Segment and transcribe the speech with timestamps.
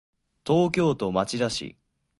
[0.47, 1.77] 東京都町田市